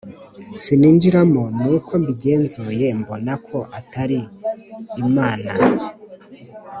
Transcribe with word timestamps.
Sininjiramo 0.63 1.43
Nuko 1.57 1.91
mbigenzuye 2.01 2.87
mbona 2.99 3.33
ko 3.47 3.57
atari 3.79 4.19
Imanao 5.03 5.63